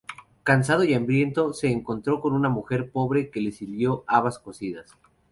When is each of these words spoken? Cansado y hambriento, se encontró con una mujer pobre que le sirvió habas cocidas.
Cansado 0.41 0.83
y 0.83 0.95
hambriento, 0.95 1.53
se 1.53 1.67
encontró 1.69 2.21
con 2.21 2.33
una 2.33 2.49
mujer 2.49 2.89
pobre 2.91 3.29
que 3.29 3.39
le 3.39 3.51
sirvió 3.51 4.03
habas 4.07 4.39
cocidas. 4.39 4.97